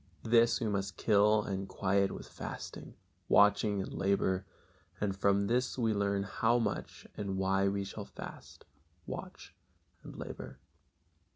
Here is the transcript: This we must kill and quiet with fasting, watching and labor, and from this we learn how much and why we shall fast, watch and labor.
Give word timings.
This 0.23 0.59
we 0.59 0.65
must 0.67 0.97
kill 0.97 1.43
and 1.43 1.67
quiet 1.69 2.11
with 2.11 2.27
fasting, 2.27 2.95
watching 3.29 3.83
and 3.83 3.93
labor, 3.93 4.47
and 4.99 5.15
from 5.15 5.45
this 5.45 5.77
we 5.77 5.93
learn 5.93 6.23
how 6.23 6.57
much 6.57 7.05
and 7.15 7.37
why 7.37 7.67
we 7.67 7.83
shall 7.83 8.05
fast, 8.05 8.65
watch 9.05 9.53
and 10.01 10.15
labor. 10.17 10.57